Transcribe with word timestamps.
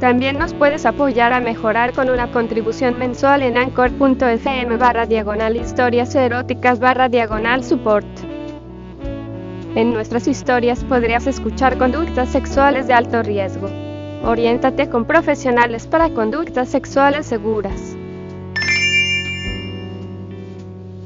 También 0.00 0.38
nos 0.38 0.54
puedes 0.54 0.86
apoyar 0.86 1.34
a 1.34 1.40
mejorar 1.40 1.92
con 1.92 2.08
una 2.08 2.32
contribución 2.32 2.98
mensual 2.98 3.42
en 3.42 3.58
anchor.fm 3.58 4.78
barra 4.78 5.04
diagonal 5.04 5.56
historias 5.56 6.14
eróticas 6.14 6.80
barra 6.80 7.10
diagonal 7.10 7.62
support. 7.62 8.06
En 9.74 9.92
nuestras 9.92 10.26
historias 10.26 10.84
podrías 10.84 11.26
escuchar 11.26 11.76
conductas 11.76 12.30
sexuales 12.30 12.86
de 12.86 12.94
alto 12.94 13.22
riesgo. 13.22 13.68
Oriéntate 14.24 14.88
con 14.88 15.04
profesionales 15.04 15.86
para 15.86 16.08
conductas 16.08 16.70
sexuales 16.70 17.26
seguras. 17.26 17.94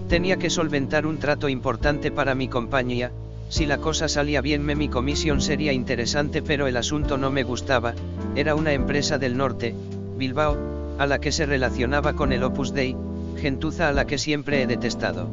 Tenía 0.09 0.37
que 0.37 0.51
solventar 0.51 1.05
un 1.05 1.19
trato 1.19 1.49
importante 1.49 2.13
para 2.13 2.37
mi 2.37 2.47
compañía, 2.47 3.11
si 3.49 3.67
la 3.67 3.79
cosa 3.79 4.09
salía 4.09 4.41
bien 4.41 4.65
me 4.65 4.75
mi 4.75 4.89
comisión 4.89 5.41
sería 5.41 5.73
interesante 5.73 6.43
pero 6.43 6.67
el 6.67 6.77
asunto 6.77 7.19
no 7.19 7.31
me 7.31 7.43
gustaba, 7.43 7.95
era 8.35 8.55
una 8.55 8.73
empresa 8.73 9.19
del 9.19 9.37
norte, 9.37 9.75
Bilbao, 10.17 10.57
a 10.99 11.07
la 11.07 11.21
que 11.21 11.33
se 11.33 11.47
relacionaba 11.47 12.15
con 12.15 12.33
el 12.33 12.43
Opus 12.43 12.73
Dei, 12.73 12.97
gentuza 13.37 13.89
a 13.89 13.93
la 13.93 14.07
que 14.07 14.19
siempre 14.19 14.63
he 14.63 14.67
detestado. 14.67 15.29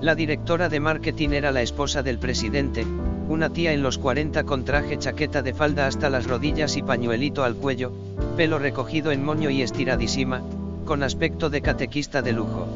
La 0.00 0.14
directora 0.14 0.68
de 0.68 0.80
marketing 0.80 1.30
era 1.30 1.52
la 1.52 1.62
esposa 1.62 2.02
del 2.02 2.18
presidente, 2.18 2.86
una 3.28 3.50
tía 3.50 3.72
en 3.72 3.82
los 3.82 3.98
40 3.98 4.44
con 4.44 4.64
traje 4.64 4.98
chaqueta 4.98 5.42
de 5.42 5.54
falda 5.54 5.86
hasta 5.86 6.10
las 6.10 6.26
rodillas 6.26 6.76
y 6.76 6.82
pañuelito 6.82 7.44
al 7.44 7.54
cuello, 7.54 7.92
pelo 8.36 8.58
recogido 8.58 9.12
en 9.12 9.24
moño 9.24 9.50
y 9.50 9.62
estiradísima, 9.62 10.42
con 10.84 11.02
aspecto 11.02 11.50
de 11.50 11.60
catequista 11.60 12.22
de 12.22 12.32
lujo. 12.32 12.66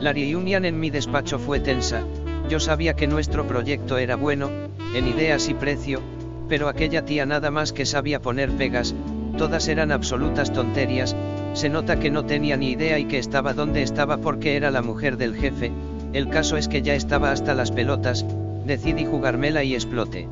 La 0.00 0.12
reunión 0.12 0.64
en 0.64 0.78
mi 0.78 0.90
despacho 0.90 1.38
fue 1.38 1.60
tensa, 1.60 2.04
yo 2.48 2.60
sabía 2.60 2.94
que 2.94 3.06
nuestro 3.06 3.46
proyecto 3.46 3.98
era 3.98 4.16
bueno, 4.16 4.50
en 4.94 5.08
ideas 5.08 5.48
y 5.48 5.54
precio, 5.54 6.00
pero 6.48 6.68
aquella 6.68 7.04
tía 7.04 7.26
nada 7.26 7.50
más 7.50 7.72
que 7.72 7.86
sabía 7.86 8.20
poner 8.20 8.50
pegas, 8.50 8.94
todas 9.38 9.68
eran 9.68 9.90
absolutas 9.90 10.52
tonterías, 10.52 11.16
se 11.54 11.68
nota 11.68 11.98
que 11.98 12.10
no 12.10 12.24
tenía 12.24 12.56
ni 12.56 12.72
idea 12.72 12.98
y 12.98 13.06
que 13.06 13.18
estaba 13.18 13.54
donde 13.54 13.82
estaba 13.82 14.18
porque 14.18 14.56
era 14.56 14.70
la 14.70 14.82
mujer 14.82 15.16
del 15.16 15.34
jefe, 15.34 15.72
el 16.12 16.28
caso 16.28 16.56
es 16.56 16.68
que 16.68 16.82
ya 16.82 16.94
estaba 16.94 17.32
hasta 17.32 17.54
las 17.54 17.72
pelotas, 17.72 18.24
decidí 18.66 19.04
jugármela 19.04 19.64
y 19.64 19.74
explote. 19.74 20.28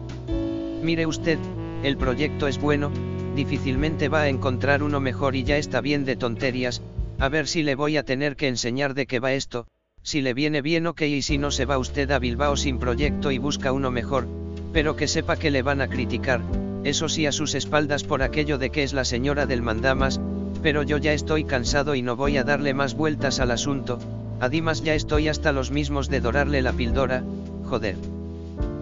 Mire 0.82 1.06
usted, 1.06 1.38
el 1.82 1.96
proyecto 1.96 2.46
es 2.46 2.60
bueno, 2.60 2.90
difícilmente 3.34 4.08
va 4.08 4.22
a 4.22 4.28
encontrar 4.28 4.82
uno 4.82 5.00
mejor 5.00 5.34
y 5.34 5.44
ya 5.44 5.56
está 5.56 5.80
bien 5.80 6.04
de 6.04 6.16
tonterías, 6.16 6.82
a 7.18 7.28
ver 7.28 7.48
si 7.48 7.62
le 7.62 7.74
voy 7.74 7.96
a 7.96 8.04
tener 8.04 8.36
que 8.36 8.48
enseñar 8.48 8.94
de 8.94 9.06
qué 9.06 9.18
va 9.18 9.32
esto, 9.32 9.66
si 10.02 10.20
le 10.20 10.34
viene 10.34 10.62
bien 10.62 10.86
ok 10.86 11.02
y 11.02 11.22
si 11.22 11.38
no 11.38 11.50
se 11.50 11.64
va 11.64 11.78
usted 11.78 12.10
a 12.10 12.18
Bilbao 12.18 12.56
sin 12.56 12.78
proyecto 12.78 13.30
y 13.30 13.38
busca 13.38 13.72
uno 13.72 13.90
mejor, 13.90 14.26
pero 14.72 14.96
que 14.96 15.06
sepa 15.06 15.36
que 15.36 15.50
le 15.50 15.62
van 15.62 15.80
a 15.80 15.88
criticar, 15.88 16.40
eso 16.84 17.08
sí 17.08 17.26
a 17.26 17.32
sus 17.32 17.54
espaldas 17.54 18.02
por 18.02 18.22
aquello 18.22 18.58
de 18.58 18.70
que 18.70 18.82
es 18.82 18.92
la 18.92 19.04
señora 19.04 19.46
del 19.46 19.62
mandamas, 19.62 20.20
pero 20.62 20.82
yo 20.82 20.98
ya 20.98 21.12
estoy 21.12 21.44
cansado 21.44 21.94
y 21.94 22.02
no 22.02 22.16
voy 22.16 22.36
a 22.36 22.44
darle 22.44 22.74
más 22.74 22.94
vueltas 22.94 23.38
al 23.38 23.52
asunto, 23.52 23.98
además 24.40 24.82
ya 24.82 24.94
estoy 24.94 25.28
hasta 25.28 25.52
los 25.52 25.70
mismos 25.70 26.08
de 26.08 26.20
dorarle 26.20 26.62
la 26.62 26.72
pildora, 26.72 27.22
joder. 27.64 27.96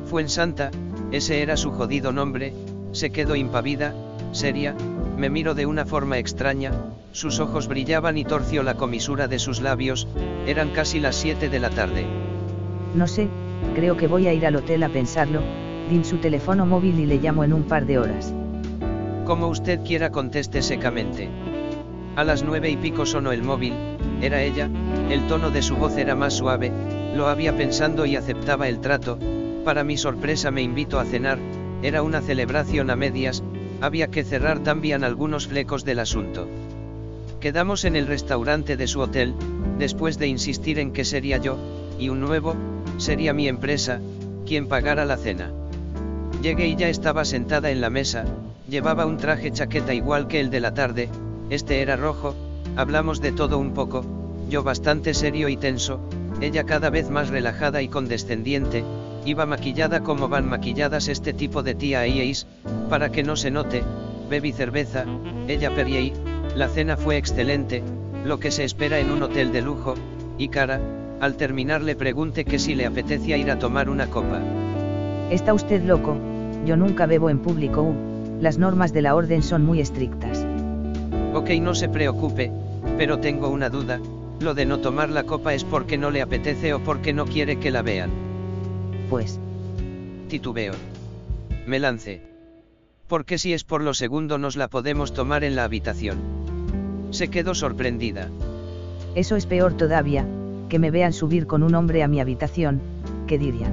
Fuensanta, 0.06 0.70
ese 1.12 1.42
era 1.42 1.56
su 1.56 1.70
jodido 1.70 2.12
nombre, 2.12 2.54
se 2.92 3.10
quedó 3.10 3.36
impavida, 3.36 3.94
seria, 4.32 4.74
me 5.18 5.28
miro 5.28 5.54
de 5.54 5.66
una 5.66 5.84
forma 5.84 6.18
extraña, 6.18 6.72
sus 7.12 7.40
ojos 7.40 7.68
brillaban 7.68 8.16
y 8.16 8.24
torció 8.24 8.62
la 8.62 8.74
comisura 8.74 9.28
de 9.28 9.38
sus 9.38 9.60
labios, 9.60 10.06
eran 10.46 10.70
casi 10.70 11.00
las 11.00 11.16
7 11.16 11.48
de 11.48 11.58
la 11.58 11.70
tarde. 11.70 12.06
No 12.94 13.06
sé, 13.06 13.28
creo 13.74 13.96
que 13.96 14.06
voy 14.06 14.26
a 14.26 14.32
ir 14.32 14.46
al 14.46 14.56
hotel 14.56 14.82
a 14.82 14.88
pensarlo, 14.88 15.40
din 15.88 16.04
su 16.04 16.18
teléfono 16.18 16.66
móvil 16.66 16.98
y 17.00 17.06
le 17.06 17.18
llamo 17.18 17.44
en 17.44 17.52
un 17.52 17.64
par 17.64 17.86
de 17.86 17.98
horas. 17.98 18.32
Como 19.24 19.48
usted 19.48 19.80
quiera 19.84 20.10
conteste 20.10 20.62
secamente. 20.62 21.28
A 22.16 22.24
las 22.24 22.42
nueve 22.42 22.70
y 22.70 22.76
pico 22.76 23.06
sonó 23.06 23.32
el 23.32 23.42
móvil, 23.42 23.74
era 24.20 24.42
ella, 24.42 24.68
el 25.08 25.26
tono 25.26 25.50
de 25.50 25.62
su 25.62 25.76
voz 25.76 25.96
era 25.96 26.14
más 26.14 26.34
suave, 26.34 26.72
lo 27.14 27.28
había 27.28 27.56
pensando 27.56 28.06
y 28.06 28.16
aceptaba 28.16 28.68
el 28.68 28.80
trato, 28.80 29.18
para 29.64 29.84
mi 29.84 29.96
sorpresa 29.96 30.50
me 30.50 30.62
invitó 30.62 30.98
a 30.98 31.04
cenar, 31.04 31.38
era 31.82 32.02
una 32.02 32.20
celebración 32.20 32.90
a 32.90 32.96
medias, 32.96 33.42
había 33.80 34.08
que 34.08 34.24
cerrar 34.24 34.60
también 34.60 35.04
algunos 35.04 35.46
flecos 35.46 35.84
del 35.84 36.00
asunto. 36.00 36.48
Quedamos 37.40 37.86
en 37.86 37.96
el 37.96 38.06
restaurante 38.06 38.76
de 38.76 38.86
su 38.86 39.00
hotel, 39.00 39.34
después 39.78 40.18
de 40.18 40.26
insistir 40.26 40.78
en 40.78 40.92
que 40.92 41.06
sería 41.06 41.38
yo, 41.38 41.56
y 41.98 42.10
un 42.10 42.20
nuevo, 42.20 42.54
sería 42.98 43.32
mi 43.32 43.48
empresa, 43.48 43.98
quien 44.44 44.68
pagara 44.68 45.06
la 45.06 45.16
cena. 45.16 45.50
Llegué 46.42 46.68
y 46.68 46.76
ya 46.76 46.90
estaba 46.90 47.24
sentada 47.24 47.70
en 47.70 47.80
la 47.80 47.88
mesa, 47.88 48.26
llevaba 48.68 49.06
un 49.06 49.16
traje 49.16 49.50
chaqueta 49.52 49.94
igual 49.94 50.28
que 50.28 50.38
el 50.38 50.50
de 50.50 50.60
la 50.60 50.74
tarde, 50.74 51.08
este 51.48 51.80
era 51.80 51.96
rojo, 51.96 52.34
hablamos 52.76 53.22
de 53.22 53.32
todo 53.32 53.56
un 53.56 53.72
poco, 53.72 54.04
yo 54.50 54.62
bastante 54.62 55.14
serio 55.14 55.48
y 55.48 55.56
tenso, 55.56 55.98
ella 56.42 56.64
cada 56.64 56.90
vez 56.90 57.08
más 57.08 57.30
relajada 57.30 57.80
y 57.80 57.88
condescendiente, 57.88 58.84
iba 59.24 59.46
maquillada 59.46 60.00
como 60.00 60.28
van 60.28 60.46
maquilladas 60.46 61.08
este 61.08 61.32
tipo 61.32 61.62
de 61.62 61.74
tía 61.74 62.06
y 62.06 62.34
para 62.90 63.10
que 63.10 63.22
no 63.22 63.34
se 63.34 63.50
note, 63.50 63.82
bebí 64.28 64.52
cerveza, 64.52 65.06
ella 65.48 65.74
periei, 65.74 66.12
la 66.54 66.68
cena 66.68 66.96
fue 66.96 67.16
excelente, 67.16 67.82
lo 68.24 68.38
que 68.38 68.50
se 68.50 68.64
espera 68.64 68.98
en 68.98 69.10
un 69.10 69.22
hotel 69.22 69.52
de 69.52 69.62
lujo, 69.62 69.94
y 70.38 70.48
cara, 70.48 70.80
al 71.20 71.36
terminar 71.36 71.82
le 71.82 71.96
pregunté 71.96 72.44
que 72.44 72.58
si 72.58 72.74
le 72.74 72.86
apetecía 72.86 73.36
ir 73.36 73.50
a 73.50 73.58
tomar 73.58 73.88
una 73.88 74.06
copa. 74.06 74.40
Está 75.30 75.54
usted 75.54 75.82
loco, 75.84 76.16
yo 76.66 76.76
nunca 76.76 77.06
bebo 77.06 77.30
en 77.30 77.38
público, 77.38 77.82
uh, 77.82 77.94
las 78.40 78.58
normas 78.58 78.92
de 78.92 79.02
la 79.02 79.14
orden 79.14 79.42
son 79.42 79.64
muy 79.64 79.80
estrictas. 79.80 80.44
Ok, 81.34 81.50
no 81.60 81.74
se 81.74 81.88
preocupe, 81.88 82.50
pero 82.98 83.18
tengo 83.18 83.48
una 83.48 83.68
duda, 83.68 84.00
lo 84.40 84.54
de 84.54 84.66
no 84.66 84.78
tomar 84.78 85.10
la 85.10 85.24
copa 85.24 85.54
es 85.54 85.64
porque 85.64 85.98
no 85.98 86.10
le 86.10 86.22
apetece 86.22 86.72
o 86.72 86.80
porque 86.80 87.12
no 87.12 87.26
quiere 87.26 87.58
que 87.58 87.70
la 87.70 87.82
vean. 87.82 88.10
Pues. 89.08 89.38
Titubeo. 90.28 90.72
Me 91.66 91.78
lancé. 91.78 92.29
Porque 93.10 93.38
si 93.38 93.52
es 93.52 93.64
por 93.64 93.82
lo 93.82 93.92
segundo 93.92 94.38
nos 94.38 94.54
la 94.54 94.68
podemos 94.68 95.12
tomar 95.12 95.42
en 95.42 95.56
la 95.56 95.64
habitación. 95.64 96.16
Se 97.10 97.26
quedó 97.26 97.56
sorprendida. 97.56 98.28
Eso 99.16 99.34
es 99.34 99.46
peor 99.46 99.76
todavía, 99.76 100.24
que 100.68 100.78
me 100.78 100.92
vean 100.92 101.12
subir 101.12 101.48
con 101.48 101.64
un 101.64 101.74
hombre 101.74 102.04
a 102.04 102.08
mi 102.08 102.20
habitación, 102.20 102.80
¿qué 103.26 103.36
dirían? 103.36 103.72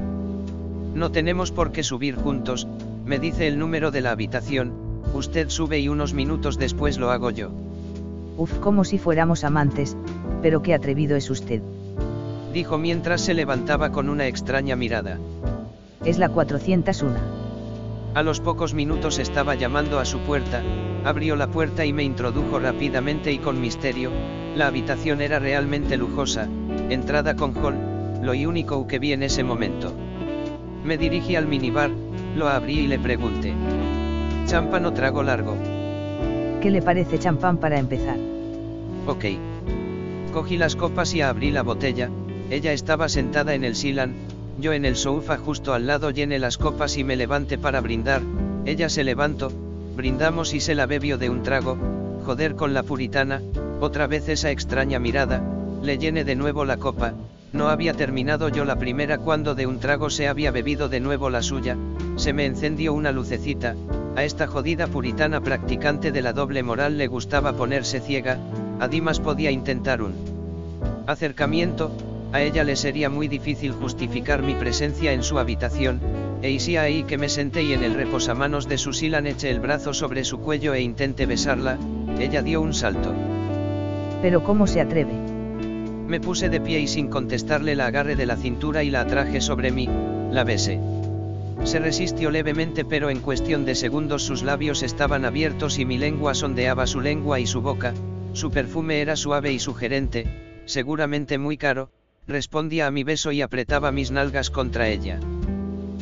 No 0.96 1.12
tenemos 1.12 1.52
por 1.52 1.72
qué 1.72 1.84
subir 1.84 2.16
juntos, 2.16 2.68
me 3.06 3.20
dice 3.20 3.48
el 3.48 3.59
número 3.59 3.92
de 3.92 4.02
la 4.02 4.09
habitación, 4.09 4.74
usted 5.14 5.50
sube 5.50 5.80
y 5.80 5.88
unos 5.88 6.16
minutos 6.16 6.58
después 6.58 6.98
lo 6.98 7.12
hago 7.12 7.30
yo. 7.30 7.52
Uf, 8.38 8.58
como 8.58 8.84
si 8.86 8.98
fuéramos 8.98 9.44
amantes, 9.44 9.96
pero 10.42 10.64
qué 10.64 10.74
atrevido 10.74 11.16
es 11.16 11.30
usted. 11.30 11.62
Dijo 12.54 12.80
mientras 12.80 13.22
se 13.22 13.36
levantaba 13.36 13.92
con 13.92 14.09
una 14.09 14.25
extraña 14.25 14.75
mirada. 14.75 15.19
Es 16.04 16.18
la 16.18 16.30
401. 16.30 17.47
A 18.13 18.23
los 18.23 18.40
pocos 18.40 18.73
minutos 18.73 19.19
estaba 19.19 19.56
llamando 19.56 20.00
a 20.00 20.06
su 20.06 20.19
puerta, 20.19 20.63
abrió 21.03 21.35
la 21.35 21.47
puerta 21.47 21.86
y 21.86 21.94
me 21.94 22.04
introdujo 22.04 22.59
rápidamente 22.59 23.31
y 23.31 23.38
con 23.38 23.62
misterio, 23.62 24.12
la 24.56 24.68
habitación 24.68 25.21
era 25.21 25.38
realmente 25.39 25.98
lujosa, 25.98 26.48
entrada 26.89 27.36
con 27.36 27.56
hall, 27.57 27.75
lo 28.24 28.31
único 28.31 28.88
que 28.88 29.00
vi 29.00 29.13
en 29.13 29.24
ese 29.24 29.44
momento. 29.44 29.94
Me 30.83 30.98
dirigí 30.98 31.36
al 31.36 31.48
minibar, 31.48 31.92
lo 32.36 32.48
abrí 32.48 32.80
y 32.80 32.88
le 32.88 32.98
pregunté. 32.98 33.54
¿Champán 34.45 34.86
o 34.86 34.94
trago 34.94 35.21
largo? 35.21 35.56
¿Qué 36.62 36.71
le 36.71 36.81
parece 36.81 37.19
champán 37.19 37.57
para 37.57 37.77
empezar? 37.77 38.18
Ok. 39.06 39.25
Cogí 40.33 40.57
las 40.57 40.75
copas 40.75 41.13
y 41.13 41.21
abrí 41.21 41.51
la 41.51 41.62
botella, 41.62 42.09
ella 42.50 42.71
estaba 42.71 43.09
sentada 43.09 43.54
en 43.54 43.63
el 43.63 43.75
silan, 43.75 44.15
yo 44.59 44.74
en 44.74 44.86
el 44.86 44.95
sofá 44.95 45.38
justo 45.38 45.74
al 45.74 45.88
lado 45.88 46.12
llené 46.12 46.39
las 46.39 46.57
copas 46.57 46.98
y 46.98 47.04
me 47.04 47.15
levanté 47.15 47.57
para 47.57 47.81
brindar, 47.81 48.21
ella 48.65 48.89
se 48.89 49.04
levantó, 49.04 49.51
brindamos 49.95 50.54
y 50.54 50.59
se 50.59 50.75
la 50.75 50.86
bebió 50.86 51.18
de 51.18 51.30
un 51.30 51.44
trago, 51.44 51.77
joder 52.25 52.56
con 52.56 52.74
la 52.74 52.83
puritana, 52.83 53.42
otra 53.80 54.07
vez 54.07 54.27
esa 54.30 54.51
extraña 54.51 55.00
mirada, 55.00 55.44
le 55.81 55.98
llené 55.98 56.24
de 56.24 56.36
nuevo 56.36 56.65
la 56.65 56.77
copa, 56.77 57.13
no 57.54 57.69
había 57.69 57.94
terminado 57.94 58.50
yo 58.50 58.65
la 58.65 58.77
primera 58.77 59.19
cuando 59.19 59.56
de 59.56 59.68
un 59.68 59.80
trago 59.80 60.09
se 60.09 60.27
había 60.27 60.51
bebido 60.51 60.89
de 60.89 61.00
nuevo 61.00 61.30
la 61.30 61.42
suya, 61.42 61.77
se 62.18 62.33
me 62.33 62.45
encendió 62.45 62.94
una 62.94 63.12
lucecita, 63.12 63.75
a 64.15 64.24
esta 64.24 64.48
jodida 64.48 64.88
puritana 64.88 65.42
practicante 65.42 66.12
de 66.12 66.21
la 66.21 66.33
doble 66.33 66.63
moral 66.63 66.98
le 66.98 67.07
gustaba 67.07 67.54
ponerse 67.54 68.00
ciega, 68.00 68.38
Adimas 68.80 69.19
podía 69.19 69.51
intentar 69.51 70.01
un 70.01 70.13
Acercamiento, 71.07 71.92
a 72.33 72.41
ella 72.41 72.63
le 72.63 72.75
sería 72.75 73.09
muy 73.09 73.27
difícil 73.27 73.71
justificar 73.71 74.41
mi 74.41 74.53
presencia 74.53 75.13
en 75.13 75.24
su 75.24 75.39
habitación, 75.39 76.01
e 76.41 76.51
hicía 76.51 76.81
ahí 76.81 77.03
que 77.03 77.18
me 77.18 77.29
senté 77.29 77.63
y 77.63 77.74
en 77.74 77.83
el 77.83 77.94
reposamanos 77.94 78.68
de 78.68 78.77
su 78.77 78.94
sila 78.94 79.19
eché 79.19 79.50
el 79.50 79.59
brazo 79.59 79.94
sobre 79.94 80.24
su 80.24 80.39
cuello 80.39 80.74
e 80.74 80.81
intenté 80.81 81.25
besarla, 81.25 81.77
ella 82.19 82.41
dio 82.41 82.62
un 82.62 82.74
salto. 82.74 83.13
Pero 84.21 84.44
¿cómo 84.44 84.68
se 84.68 84.81
atreve? 84.81 85.13
Me 86.07 86.19
puse 86.19 86.50
de 86.50 86.62
pie 86.62 86.79
y 86.79 86.88
sin 86.88 87.07
contestarle 87.07 87.75
la 87.75 87.88
agarré 87.88 88.15
de 88.15 88.25
la 88.25 88.38
cintura 88.38 88.83
y 88.83 88.89
la 88.89 89.01
atraje 89.01 89.41
sobre 89.41 89.71
mí, 89.71 89.89
la 90.31 90.44
besé. 90.44 90.80
Se 91.63 91.80
resistió 91.80 92.31
levemente 92.31 92.85
pero 92.85 93.09
en 93.09 93.19
cuestión 93.19 93.65
de 93.65 93.75
segundos 93.75 94.23
sus 94.23 94.44
labios 94.44 94.83
estaban 94.83 95.25
abiertos 95.25 95.80
y 95.80 95.85
mi 95.85 95.97
lengua 95.97 96.33
sondeaba 96.33 96.88
su 96.88 97.01
lengua 97.01 97.39
y 97.39 97.47
su 97.47 97.62
boca, 97.62 97.94
su 98.33 98.51
perfume 98.51 99.01
era 99.01 99.15
suave 99.15 99.51
y 99.51 99.59
sugerente, 99.59 100.63
seguramente 100.65 101.38
muy 101.38 101.57
caro, 101.57 101.89
respondía 102.27 102.88
a 102.88 102.91
mi 102.91 103.03
beso 103.03 103.31
y 103.31 103.41
apretaba 103.41 103.91
mis 103.91 104.12
nalgas 104.12 104.50
contra 104.50 104.89
ella. 104.89 105.19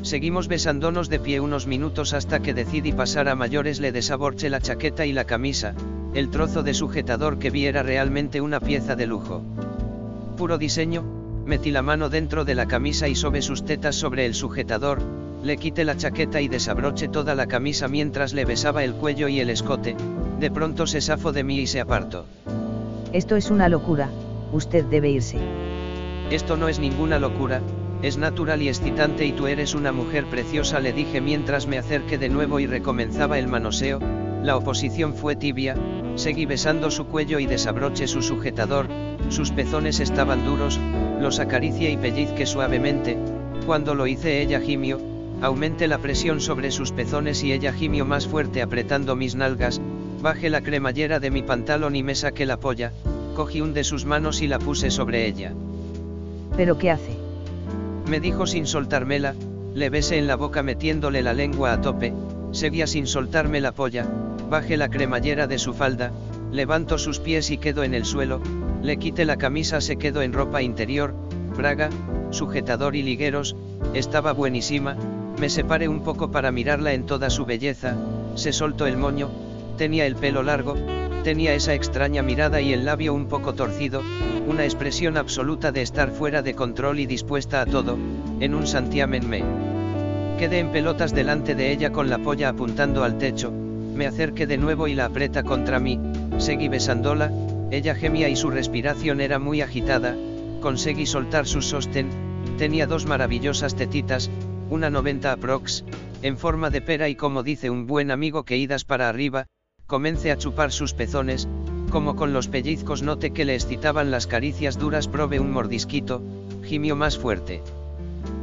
Seguimos 0.01 0.47
besándonos 0.47 1.09
de 1.09 1.19
pie 1.19 1.39
unos 1.39 1.67
minutos 1.67 2.13
hasta 2.13 2.39
que 2.39 2.53
decidí 2.53 2.91
pasar 2.91 3.27
a 3.27 3.35
mayores 3.35 3.79
le 3.79 3.91
desaborché 3.91 4.49
la 4.49 4.61
chaqueta 4.61 5.05
y 5.05 5.13
la 5.13 5.25
camisa, 5.25 5.73
el 6.13 6.29
trozo 6.29 6.63
de 6.63 6.73
sujetador 6.73 7.39
que 7.39 7.49
vi 7.49 7.65
era 7.65 7.83
realmente 7.83 8.41
una 8.41 8.59
pieza 8.59 8.95
de 8.95 9.07
lujo. 9.07 9.43
Puro 10.37 10.57
diseño, 10.57 11.03
metí 11.45 11.71
la 11.71 11.81
mano 11.81 12.09
dentro 12.09 12.45
de 12.45 12.55
la 12.55 12.67
camisa 12.67 13.07
y 13.07 13.15
sobre 13.15 13.41
sus 13.41 13.65
tetas 13.65 13.95
sobre 13.95 14.25
el 14.25 14.33
sujetador, 14.33 15.01
le 15.43 15.57
quité 15.57 15.85
la 15.85 15.97
chaqueta 15.97 16.41
y 16.41 16.47
desabroché 16.47 17.07
toda 17.07 17.35
la 17.35 17.47
camisa 17.47 17.87
mientras 17.87 18.33
le 18.33 18.45
besaba 18.45 18.83
el 18.83 18.93
cuello 18.93 19.27
y 19.27 19.39
el 19.39 19.49
escote, 19.49 19.95
de 20.39 20.51
pronto 20.51 20.87
se 20.87 21.01
zafó 21.01 21.31
de 21.31 21.43
mí 21.43 21.59
y 21.59 21.67
se 21.67 21.81
apartó. 21.81 22.25
Esto 23.13 23.35
es 23.35 23.51
una 23.51 23.69
locura, 23.69 24.09
usted 24.51 24.85
debe 24.85 25.09
irse. 25.09 25.39
Esto 26.31 26.57
no 26.57 26.67
es 26.67 26.79
ninguna 26.79 27.19
locura, 27.19 27.61
es 28.01 28.17
natural 28.17 28.61
y 28.61 28.67
excitante 28.67 29.25
y 29.25 29.31
tú 29.31 29.47
eres 29.47 29.75
una 29.75 29.91
mujer 29.91 30.25
preciosa 30.25 30.79
le 30.79 30.91
dije 30.91 31.21
mientras 31.21 31.67
me 31.67 31.77
acerqué 31.77 32.17
de 32.17 32.29
nuevo 32.29 32.59
y 32.59 32.65
recomenzaba 32.67 33.37
el 33.37 33.47
manoseo, 33.47 33.99
la 34.43 34.57
oposición 34.57 35.13
fue 35.13 35.35
tibia, 35.35 35.75
seguí 36.15 36.45
besando 36.45 36.91
su 36.91 37.05
cuello 37.05 37.39
y 37.39 37.45
desabroché 37.45 38.07
su 38.07 38.21
sujetador, 38.21 38.87
sus 39.29 39.51
pezones 39.51 39.99
estaban 39.99 40.45
duros, 40.45 40.79
los 41.19 41.39
acaricié 41.39 41.91
y 41.91 41.97
pellizqué 41.97 42.45
suavemente, 42.45 43.17
cuando 43.65 43.95
lo 43.95 44.07
hice 44.07 44.41
ella 44.41 44.59
gimió, 44.59 44.99
aumenté 45.41 45.87
la 45.87 45.99
presión 45.99 46.41
sobre 46.41 46.71
sus 46.71 46.91
pezones 46.91 47.43
y 47.43 47.53
ella 47.53 47.71
gimió 47.71 48.05
más 48.05 48.27
fuerte 48.27 48.61
apretando 48.61 49.15
mis 49.15 49.35
nalgas, 49.35 49.79
bajé 50.21 50.49
la 50.49 50.61
cremallera 50.61 51.19
de 51.19 51.31
mi 51.31 51.43
pantalón 51.43 51.95
y 51.95 52.03
me 52.03 52.15
saqué 52.15 52.45
la 52.45 52.57
polla, 52.57 52.91
cogí 53.35 53.61
un 53.61 53.73
de 53.73 53.83
sus 53.83 54.05
manos 54.05 54.41
y 54.41 54.47
la 54.47 54.59
puse 54.59 54.91
sobre 54.91 55.27
ella. 55.27 55.53
¿Pero 56.57 56.77
qué 56.77 56.91
hace? 56.91 57.17
Me 58.09 58.19
dijo 58.19 58.45
sin 58.45 58.65
soltármela, 58.65 59.35
le 59.73 59.89
besé 59.89 60.17
en 60.17 60.27
la 60.27 60.35
boca 60.35 60.63
metiéndole 60.63 61.21
la 61.21 61.33
lengua 61.33 61.73
a 61.73 61.81
tope, 61.81 62.13
seguía 62.51 62.87
sin 62.87 63.07
soltarme 63.07 63.59
la 63.59 63.73
polla, 63.73 64.07
bajé 64.49 64.77
la 64.77 64.89
cremallera 64.89 65.47
de 65.47 65.57
su 65.57 65.73
falda, 65.73 66.11
levanto 66.51 66.97
sus 66.97 67.19
pies 67.19 67.51
y 67.51 67.57
quedó 67.57 67.83
en 67.83 67.93
el 67.93 68.05
suelo, 68.05 68.41
le 68.81 68.97
quité 68.97 69.25
la 69.25 69.37
camisa 69.37 69.81
se 69.81 69.97
quedó 69.97 70.21
en 70.21 70.31
ropa 70.31 70.61
interior, 70.61 71.13
braga, 71.57 71.89
sujetador 72.29 72.95
y 72.95 73.03
ligueros, 73.03 73.55
estaba 73.93 74.31
buenísima, 74.31 74.95
me 75.39 75.49
separé 75.49 75.89
un 75.89 76.03
poco 76.03 76.31
para 76.31 76.51
mirarla 76.51 76.93
en 76.93 77.05
toda 77.05 77.29
su 77.29 77.45
belleza, 77.45 77.97
se 78.35 78.53
soltó 78.53 78.87
el 78.87 78.95
moño, 78.95 79.29
tenía 79.77 80.05
el 80.05 80.15
pelo 80.15 80.43
largo, 80.43 80.75
tenía 81.25 81.55
esa 81.55 81.73
extraña 81.73 82.21
mirada 82.21 82.61
y 82.61 82.71
el 82.71 82.85
labio 82.85 83.11
un 83.11 83.25
poco 83.25 83.55
torcido, 83.55 84.03
una 84.47 84.63
expresión 84.63 85.17
absoluta 85.17 85.71
de 85.71 85.81
estar 85.81 86.11
fuera 86.11 86.43
de 86.43 86.53
control 86.53 86.99
y 86.99 87.07
dispuesta 87.07 87.61
a 87.61 87.65
todo, 87.65 87.97
en 88.39 88.53
un 88.53 88.67
santiamen 88.67 89.27
me. 89.27 89.43
Quedé 90.37 90.59
en 90.59 90.71
pelotas 90.71 91.15
delante 91.15 91.55
de 91.55 91.71
ella 91.71 91.91
con 91.91 92.11
la 92.11 92.19
polla 92.19 92.49
apuntando 92.49 93.03
al 93.03 93.17
techo, 93.17 93.51
me 93.51 94.05
acerqué 94.05 94.45
de 94.45 94.59
nuevo 94.59 94.87
y 94.87 94.93
la 94.93 95.05
aprieta 95.05 95.41
contra 95.41 95.79
mí, 95.79 95.99
seguí 96.37 96.67
besándola, 96.67 97.31
ella 97.71 97.95
gemía 97.95 98.29
y 98.29 98.35
su 98.35 98.51
respiración 98.51 99.19
era 99.19 99.39
muy 99.39 99.61
agitada, 99.61 100.15
conseguí 100.61 101.07
soltar 101.07 101.47
su 101.47 101.63
sostén, 101.63 102.09
tenía 102.59 102.85
dos 102.85 103.07
maravillosas 103.07 103.73
tetitas, 103.73 104.29
una 104.69 104.91
90 104.91 105.31
aprox, 105.31 105.85
en 106.21 106.37
forma 106.37 106.69
de 106.69 106.81
pera 106.81 107.09
y 107.09 107.15
como 107.15 107.41
dice 107.41 107.71
un 107.71 107.87
buen 107.87 108.11
amigo 108.11 108.43
que 108.43 108.57
idas 108.57 108.85
para 108.85 109.09
arriba, 109.09 109.47
comencé 109.87 110.31
a 110.31 110.37
chupar 110.37 110.71
sus 110.71 110.93
pezones, 110.93 111.47
como 111.91 112.15
con 112.15 112.33
los 112.33 112.47
pellizcos 112.47 113.03
noté 113.03 113.31
que 113.31 113.45
le 113.45 113.53
excitaban 113.53 114.09
las 114.09 114.25
caricias 114.25 114.79
duras 114.79 115.07
probé 115.07 115.39
un 115.39 115.51
mordisquito, 115.51 116.21
gimió 116.63 116.95
más 116.95 117.17
fuerte. 117.17 117.61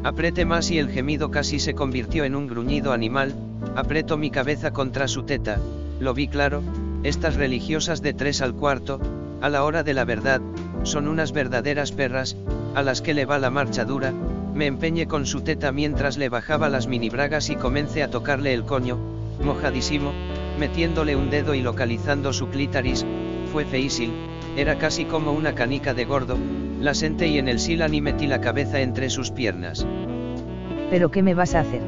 Apreté 0.05 0.44
más 0.44 0.71
y 0.71 0.79
el 0.79 0.89
gemido 0.89 1.31
casi 1.31 1.59
se 1.59 1.75
convirtió 1.75 2.25
en 2.25 2.37
un 2.37 2.47
gruñido 2.47 2.93
animal, 2.93 3.35
apretó 3.75 4.17
mi 4.17 4.31
cabeza 4.31 4.73
contra 4.73 5.09
su 5.09 5.25
teta, 5.25 5.59
lo 5.99 6.15
vi 6.15 6.29
claro, 6.29 6.62
estas 7.03 7.35
religiosas 7.35 8.03
de 8.03 8.15
tres 8.15 8.41
al 8.41 8.55
cuarto, 8.55 9.00
a 9.41 9.49
la 9.49 9.65
hora 9.65 9.83
de 9.83 9.95
la 9.95 10.05
verdad, 10.05 10.41
son 10.85 11.09
unas 11.09 11.33
verdaderas 11.33 11.91
perras, 11.91 12.37
a 12.77 12.83
las 12.83 13.03
que 13.03 13.15
le 13.15 13.25
va 13.25 13.38
la 13.38 13.50
marcha 13.50 13.85
dura, 13.85 14.12
me 14.55 14.67
empeñé 14.67 15.09
con 15.09 15.27
su 15.27 15.41
teta 15.41 15.73
mientras 15.73 16.19
le 16.19 16.29
bajaba 16.29 16.69
las 16.69 16.87
mini 16.87 17.11
bragas 17.11 17.50
y 17.50 17.56
comencé 17.56 18.05
a 18.05 18.11
tocarle 18.11 18.55
el 18.55 18.65
coño, 18.65 18.99
mojadísimo, 19.43 20.12
metiéndole 20.62 21.17
un 21.17 21.29
dedo 21.29 21.56
y 21.56 21.61
localizando 21.61 22.32
su 22.32 22.49
clítaris, 22.49 23.05
fue 23.50 23.64
feísil, 23.64 24.12
era 24.56 24.79
casi 24.79 25.05
como 25.05 25.32
una 25.32 25.56
canica 25.56 25.93
de 25.93 26.05
gordo, 26.05 26.38
la 26.79 26.94
senté 26.94 27.26
y 27.26 27.38
en 27.38 27.49
el 27.49 27.59
silan 27.59 27.93
y 27.94 28.00
metí 28.00 28.29
la 28.29 28.41
cabeza 28.41 28.81
entre 28.81 29.11
sus 29.11 29.32
piernas. 29.32 29.85
¿Pero 30.88 31.11
qué 31.11 31.20
me 31.20 31.35
vas 31.35 31.56
a 31.56 31.61
hacer? 31.62 31.82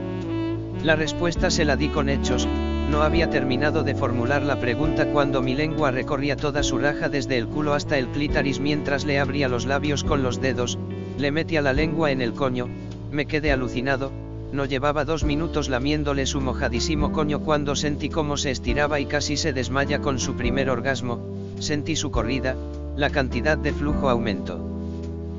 La 0.82 0.96
respuesta 0.96 1.52
se 1.52 1.64
la 1.64 1.76
di 1.76 1.88
con 1.88 2.08
hechos, 2.08 2.48
no 2.90 3.02
había 3.02 3.30
terminado 3.30 3.84
de 3.84 3.94
formular 3.94 4.42
la 4.42 4.58
pregunta 4.58 5.06
cuando 5.06 5.40
mi 5.40 5.54
lengua 5.54 5.92
recorría 5.92 6.34
toda 6.34 6.64
su 6.64 6.76
raja 6.76 7.08
desde 7.08 7.38
el 7.38 7.46
culo 7.46 7.74
hasta 7.74 7.96
el 7.96 8.08
clítaris 8.08 8.58
mientras 8.58 9.04
le 9.04 9.20
abría 9.20 9.48
los 9.48 9.66
labios 9.66 10.02
con 10.02 10.24
los 10.24 10.40
dedos, 10.40 10.80
le 11.16 11.30
metía 11.30 11.62
la 11.62 11.74
lengua 11.74 12.10
en 12.10 12.20
el 12.20 12.32
coño, 12.32 12.68
me 13.12 13.26
quedé 13.26 13.52
alucinado, 13.52 14.10
no 14.54 14.64
llevaba 14.64 15.04
dos 15.04 15.24
minutos 15.24 15.68
lamiéndole 15.68 16.26
su 16.26 16.40
mojadísimo 16.40 17.10
coño 17.12 17.40
cuando 17.40 17.74
sentí 17.74 18.08
cómo 18.08 18.36
se 18.36 18.52
estiraba 18.52 19.00
y 19.00 19.06
casi 19.06 19.36
se 19.36 19.52
desmaya 19.52 20.00
con 20.00 20.18
su 20.18 20.36
primer 20.36 20.70
orgasmo, 20.70 21.18
sentí 21.58 21.96
su 21.96 22.10
corrida, 22.10 22.54
la 22.96 23.10
cantidad 23.10 23.58
de 23.58 23.72
flujo 23.72 24.08
aumentó. 24.08 24.60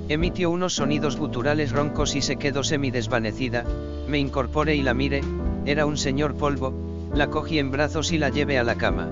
Emitió 0.10 0.52
unos 0.52 0.74
sonidos 0.74 1.18
guturales 1.18 1.72
roncos 1.72 2.16
y 2.16 2.22
se 2.22 2.36
quedó 2.36 2.64
semidesvanecida, 2.64 3.64
me 4.08 4.20
incorporé 4.20 4.76
y 4.76 4.84
la 4.84 4.94
miré, 4.94 5.22
era 5.66 5.86
un 5.86 5.98
señor 5.98 6.36
polvo, 6.36 6.74
la 7.14 7.28
cogí 7.28 7.58
en 7.58 7.72
brazos 7.72 8.12
y 8.12 8.18
la 8.18 8.30
llevé 8.30 8.60
a 8.60 8.64
la 8.64 8.76
cama. 8.76 9.10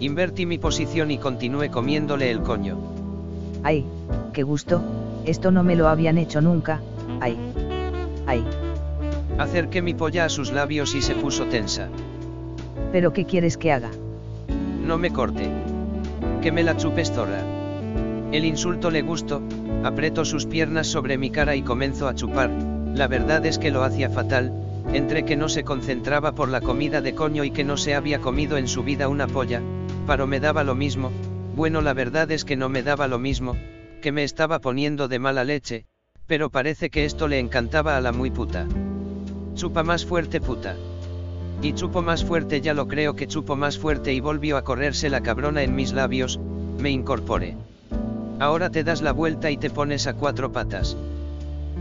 Invertí 0.00 0.46
mi 0.46 0.56
posición 0.56 1.10
y 1.10 1.18
continué 1.18 1.70
comiéndole 1.70 2.30
el 2.30 2.40
coño. 2.40 2.78
¡Ay, 3.62 3.84
qué 4.32 4.42
gusto! 4.42 4.82
Esto 5.26 5.50
no 5.50 5.62
me 5.62 5.76
lo 5.76 5.88
habían 5.88 6.16
hecho 6.16 6.40
nunca, 6.40 6.80
¡ay! 7.20 7.36
¡ay! 8.26 8.42
Acerqué 9.40 9.80
mi 9.80 9.94
polla 9.94 10.26
a 10.26 10.28
sus 10.28 10.52
labios 10.52 10.94
y 10.94 11.00
se 11.00 11.14
puso 11.14 11.46
tensa. 11.46 11.88
¿Pero 12.92 13.14
qué 13.14 13.24
quieres 13.24 13.56
que 13.56 13.72
haga? 13.72 13.90
No 14.84 14.98
me 14.98 15.10
corte. 15.10 15.50
Que 16.42 16.52
me 16.52 16.62
la 16.62 16.76
chupes 16.76 17.10
zorra. 17.10 17.42
El 18.32 18.44
insulto 18.44 18.90
le 18.90 19.00
gustó, 19.00 19.40
apretó 19.82 20.26
sus 20.26 20.44
piernas 20.44 20.88
sobre 20.88 21.16
mi 21.16 21.30
cara 21.30 21.56
y 21.56 21.62
comenzó 21.62 22.06
a 22.06 22.14
chupar, 22.14 22.50
la 22.94 23.08
verdad 23.08 23.46
es 23.46 23.58
que 23.58 23.70
lo 23.70 23.82
hacía 23.82 24.10
fatal, 24.10 24.52
entre 24.92 25.24
que 25.24 25.36
no 25.36 25.48
se 25.48 25.64
concentraba 25.64 26.32
por 26.32 26.50
la 26.50 26.60
comida 26.60 27.00
de 27.00 27.14
coño 27.14 27.42
y 27.42 27.50
que 27.50 27.64
no 27.64 27.78
se 27.78 27.94
había 27.94 28.20
comido 28.20 28.58
en 28.58 28.68
su 28.68 28.82
vida 28.82 29.08
una 29.08 29.26
polla, 29.26 29.62
pero 30.06 30.26
me 30.26 30.38
daba 30.38 30.64
lo 30.64 30.74
mismo, 30.74 31.10
bueno 31.56 31.80
la 31.80 31.94
verdad 31.94 32.30
es 32.30 32.44
que 32.44 32.56
no 32.56 32.68
me 32.68 32.82
daba 32.82 33.08
lo 33.08 33.18
mismo, 33.18 33.56
que 34.02 34.12
me 34.12 34.22
estaba 34.22 34.58
poniendo 34.60 35.08
de 35.08 35.18
mala 35.18 35.44
leche, 35.44 35.86
pero 36.26 36.50
parece 36.50 36.90
que 36.90 37.06
esto 37.06 37.26
le 37.26 37.38
encantaba 37.38 37.96
a 37.96 38.00
la 38.02 38.12
muy 38.12 38.30
puta. 38.30 38.66
Chupa 39.54 39.82
más 39.82 40.04
fuerte 40.04 40.40
puta. 40.40 40.76
Y 41.62 41.74
chupo 41.74 42.00
más 42.02 42.24
fuerte 42.24 42.60
ya 42.60 42.72
lo 42.72 42.88
creo 42.88 43.14
que 43.14 43.26
chupo 43.26 43.56
más 43.56 43.78
fuerte 43.78 44.12
y 44.14 44.20
volvió 44.20 44.56
a 44.56 44.64
correrse 44.64 45.10
la 45.10 45.20
cabrona 45.20 45.62
en 45.62 45.74
mis 45.74 45.92
labios, 45.92 46.40
me 46.78 46.90
incorporé. 46.90 47.56
Ahora 48.38 48.70
te 48.70 48.84
das 48.84 49.02
la 49.02 49.12
vuelta 49.12 49.50
y 49.50 49.58
te 49.58 49.68
pones 49.68 50.06
a 50.06 50.14
cuatro 50.14 50.50
patas. 50.52 50.96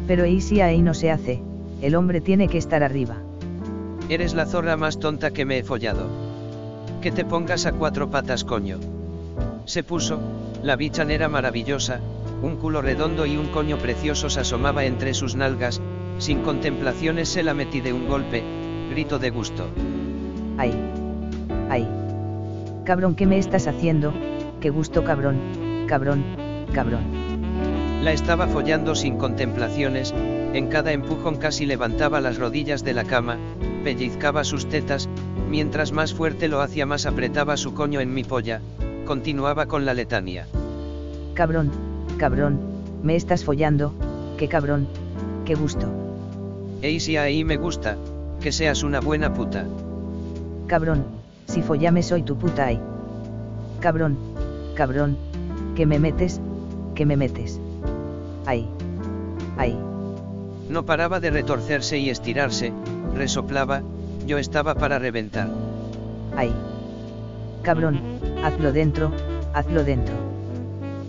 Pero 0.07 0.25
¿y 0.25 0.41
si 0.41 0.59
ahí 0.59 0.81
no 0.81 0.93
se 0.93 1.11
hace? 1.11 1.41
El 1.81 1.95
hombre 1.95 2.19
tiene 2.19 2.49
que 2.49 2.57
estar 2.57 2.83
arriba. 2.83 3.15
Eres 4.09 4.33
la 4.33 4.45
zorra 4.45 4.75
más 4.75 4.99
tonta 4.99 5.31
que 5.31 5.45
me 5.45 5.59
he 5.59 5.63
follado. 5.63 6.07
Que 7.01 7.11
te 7.11 7.23
pongas 7.23 7.65
a 7.65 7.71
cuatro 7.71 8.09
patas 8.09 8.43
coño. 8.43 8.79
Se 9.65 9.83
puso, 9.83 10.19
la 10.63 10.75
bichanera 10.75 11.29
maravillosa, 11.29 12.01
un 12.41 12.57
culo 12.57 12.81
redondo 12.81 13.25
y 13.25 13.37
un 13.37 13.47
coño 13.47 13.77
precioso 13.77 14.29
se 14.29 14.41
asomaba 14.41 14.83
entre 14.83 15.13
sus 15.13 15.35
nalgas, 15.35 15.79
sin 16.19 16.41
contemplaciones 16.41 17.29
se 17.29 17.43
la 17.43 17.53
metí 17.53 17.81
de 17.81 17.93
un 17.93 18.07
golpe, 18.07 18.43
grito 18.91 19.17
de 19.17 19.29
gusto. 19.31 19.65
¡Ay! 20.57 20.73
¡Ay! 21.69 21.87
Cabrón, 22.83 23.15
¿qué 23.15 23.25
me 23.25 23.37
estás 23.37 23.67
haciendo? 23.67 24.13
¡Qué 24.59 24.69
gusto, 24.69 25.03
cabrón! 25.03 25.37
Cabrón, 25.87 26.23
cabrón. 26.73 27.01
La 28.03 28.11
estaba 28.11 28.47
follando 28.47 28.95
sin 28.95 29.17
contemplaciones, 29.17 30.13
en 30.53 30.67
cada 30.67 30.91
empujón 30.91 31.37
casi 31.37 31.65
levantaba 31.65 32.21
las 32.21 32.37
rodillas 32.37 32.83
de 32.83 32.93
la 32.93 33.05
cama, 33.05 33.37
pellizcaba 33.83 34.43
sus 34.43 34.67
tetas, 34.67 35.09
mientras 35.49 35.91
más 35.91 36.13
fuerte 36.13 36.47
lo 36.47 36.61
hacía 36.61 36.85
más 36.85 37.05
apretaba 37.05 37.57
su 37.57 37.73
coño 37.73 37.99
en 38.01 38.13
mi 38.13 38.23
polla, 38.23 38.61
continuaba 39.05 39.65
con 39.65 39.85
la 39.85 39.93
letania. 39.93 40.47
Cabrón, 41.33 41.71
cabrón, 42.17 42.59
me 43.03 43.15
estás 43.15 43.43
follando, 43.43 43.93
qué 44.37 44.47
cabrón, 44.47 44.87
qué 45.45 45.55
gusto. 45.55 46.08
Ey 46.81 47.01
si 47.01 47.17
ahí 47.17 47.43
me 47.43 47.57
gusta, 47.57 47.97
que 48.39 48.53
seas 48.53 48.83
una 48.83 49.01
buena 49.01 49.33
puta. 49.33 49.65
Cabrón, 50.67 51.03
si 51.45 51.61
follame 51.61 52.01
soy 52.01 52.23
tu 52.23 52.37
puta 52.37 52.67
ay. 52.67 52.79
Cabrón, 53.81 54.17
cabrón, 54.75 55.17
que 55.75 55.85
me 55.85 55.99
metes, 55.99 56.39
que 56.95 57.05
me 57.05 57.17
metes. 57.17 57.59
Ay, 58.45 58.65
ay. 59.57 59.77
No 60.69 60.85
paraba 60.85 61.19
de 61.19 61.31
retorcerse 61.31 61.97
y 61.97 62.09
estirarse, 62.09 62.71
resoplaba, 63.13 63.81
yo 64.25 64.37
estaba 64.37 64.75
para 64.75 64.99
reventar. 64.99 65.49
Ay. 66.37 66.53
Cabrón, 67.61 67.99
hazlo 68.41 68.71
dentro, 68.71 69.11
hazlo 69.53 69.83
dentro. 69.83 70.13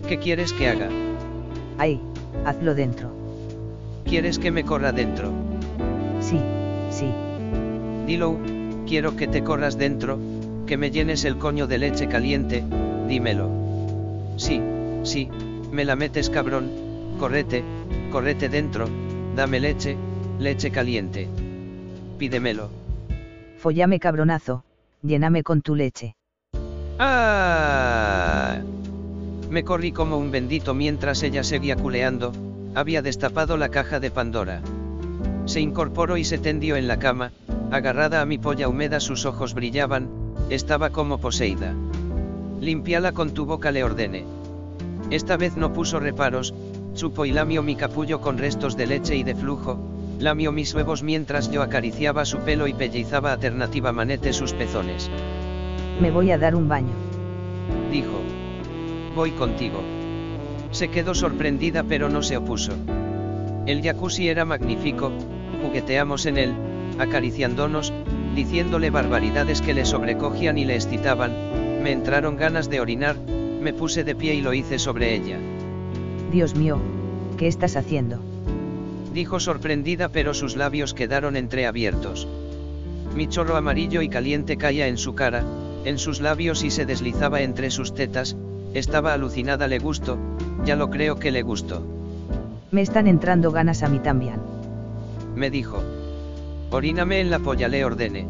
¿Qué 0.09 0.19
quieres 0.19 0.53
que 0.53 0.69
haga? 0.69 0.89
Ay, 1.79 2.00
hazlo 2.45 2.75
dentro. 2.75 3.09
¿Quieres 4.05 4.41
que 4.41 4.50
me 4.50 4.65
corra 4.65 4.91
dentro? 4.91 5.50
Dilo, 8.11 8.37
quiero 8.88 9.14
que 9.14 9.29
te 9.29 9.45
corras 9.45 9.79
dentro, 9.79 10.19
que 10.67 10.76
me 10.76 10.90
llenes 10.90 11.25
el 11.25 11.38
coño 11.38 11.69
de 11.69 11.79
leche 11.79 12.09
caliente, 12.09 12.64
dímelo. 13.07 13.49
Sí, 14.37 14.61
sí, 15.05 15.29
me 15.71 15.85
la 15.85 15.95
metes 15.95 16.29
cabrón, 16.29 16.73
correte, 17.21 17.62
correte 18.11 18.49
dentro, 18.49 18.88
dame 19.37 19.61
leche, 19.61 19.97
leche 20.40 20.73
caliente. 20.73 21.29
Pídemelo. 22.19 22.71
Follame 23.59 24.00
cabronazo, 24.00 24.64
lléname 25.02 25.45
con 25.45 25.62
tu 25.62 25.76
leche. 25.76 26.17
¡Ah! 26.99 28.59
Me 29.50 29.62
corrí 29.62 29.93
como 29.93 30.19
un 30.19 30.33
bendito 30.33 30.75
mientras 30.75 31.23
ella 31.23 31.45
seguía 31.45 31.76
culeando, 31.76 32.33
había 32.75 33.02
destapado 33.02 33.57
la 33.57 33.69
caja 33.69 34.00
de 34.00 34.11
Pandora. 34.11 34.62
Se 35.45 35.61
incorporó 35.61 36.17
y 36.17 36.25
se 36.25 36.38
tendió 36.38 36.75
en 36.75 36.88
la 36.88 36.99
cama, 36.99 37.31
agarrada 37.71 38.21
a 38.21 38.27
mi 38.27 38.39
polla 38.39 38.69
húmeda 38.69 39.00
sus 39.00 39.25
ojos 39.25 39.55
brillaban, 39.55 40.09
estaba 40.50 40.91
como 40.91 41.19
poseída. 41.19 41.75
Limpiala 42.61 43.12
con 43.12 43.31
tu 43.31 43.47
boca 43.47 43.71
le 43.71 43.85
ordené. 43.85 44.25
Esta 45.11 45.37
vez 45.37 45.57
no 45.57 45.73
puso 45.73 46.00
reparos, 46.00 46.55
chupó 46.95 47.25
y 47.25 47.33
lamió 47.33 47.62
mi 47.62 47.77
capullo 47.77 48.21
con 48.21 48.39
restos 48.39 48.77
de 48.77 48.87
leche 48.87 49.17
y 49.17 49.23
de 49.23 49.35
flujo, 49.35 49.79
lamió 50.19 50.53
mis 50.53 50.75
huevos 50.75 51.03
mientras 51.03 51.50
yo 51.50 51.62
acariciaba 51.62 52.25
su 52.25 52.39
pelo 52.39 52.67
y 52.67 52.75
pellizaba 52.75 53.33
alternativamente 53.33 54.33
sus 54.33 54.53
pezones. 54.53 55.11
Me 56.00 56.11
voy 56.11 56.31
a 56.31 56.39
dar 56.39 56.55
un 56.55 56.69
baño. 56.69 56.93
Dijo. 57.91 58.21
Voy 59.15 59.33
contigo. 59.33 59.81
Se 60.71 60.89
quedó 60.89 61.15
sorprendida 61.15 61.83
pero 61.83 62.09
no 62.09 62.23
se 62.23 62.37
opuso. 62.37 62.73
El 63.67 63.83
jacuzzi 63.83 64.29
era 64.29 64.45
magnífico, 64.45 65.11
jugueteamos 65.62 66.27
en 66.27 66.39
él, 66.39 66.55
acariciándonos, 67.00 67.92
diciéndole 68.35 68.90
barbaridades 68.90 69.62
que 69.62 69.75
le 69.75 69.85
sobrecogían 69.85 70.59
y 70.59 70.64
le 70.64 70.75
excitaban, 70.76 71.33
me 71.83 71.92
entraron 71.92 72.37
ganas 72.37 72.69
de 72.69 72.80
orinar, 72.80 73.16
me 73.16 73.73
puse 73.73 74.04
de 74.04 74.14
pie 74.14 74.35
y 74.35 74.42
lo 74.42 74.52
hice 74.54 74.78
sobre 74.78 75.14
ella. 75.14 75.38
Dios 76.30 76.54
mío, 76.54 76.78
¿qué 77.38 77.49
estás 77.49 77.76
haciendo? 77.76 78.21
Dijo 79.14 79.40
sorprendida 79.40 80.11
pero 80.11 80.35
sus 80.35 80.57
labios 80.57 80.95
quedaron 80.95 81.37
entreabiertos. 81.37 82.28
Mi 83.16 83.26
chorro 83.26 83.57
amarillo 83.57 84.02
y 84.02 84.09
caliente 84.09 84.57
caía 84.57 84.87
en 84.87 84.99
su 84.99 85.14
cara, 85.14 85.42
en 85.85 85.99
sus 85.99 86.21
labios 86.21 86.62
y 86.62 86.71
se 86.71 86.87
deslizaba 86.87 87.40
entre 87.40 87.71
sus 87.71 87.95
tetas, 87.95 88.37
estaba 88.75 89.14
alucinada 89.14 89.66
le 89.66 89.78
gustó, 89.78 90.19
ya 90.64 90.76
lo 90.76 90.90
creo 90.90 91.16
que 91.16 91.33
le 91.33 91.42
gustó. 91.42 91.83
Me 92.71 92.83
están 92.83 93.09
entrando 93.09 93.50
ganas 93.50 93.83
a 93.83 93.88
mí 93.88 93.99
también. 93.99 94.37
Me 95.35 95.50
dijo. 95.50 95.83
Oríname 96.71 97.21
en 97.21 97.31
la 97.31 97.41
polla 97.41 97.69
le 97.69 97.85
ordené. 97.85 98.27